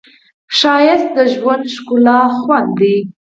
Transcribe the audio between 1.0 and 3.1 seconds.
د ژوند ښکلی خوند دی